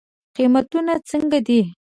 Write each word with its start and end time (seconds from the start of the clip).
قیمتونه 0.35 0.93
څنګه 1.09 1.39
دی؟ 1.47 1.59